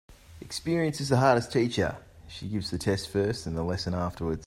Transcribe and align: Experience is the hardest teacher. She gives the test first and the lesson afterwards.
Experience 0.41 0.99
is 0.99 1.09
the 1.09 1.17
hardest 1.17 1.51
teacher. 1.51 1.95
She 2.27 2.47
gives 2.47 2.71
the 2.71 2.79
test 2.79 3.09
first 3.09 3.45
and 3.45 3.55
the 3.55 3.61
lesson 3.61 3.93
afterwards. 3.93 4.39